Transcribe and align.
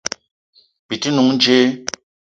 Bi 0.87 0.95
te 1.01 1.09
n'noung 1.11 1.35
djeu? 1.39 1.69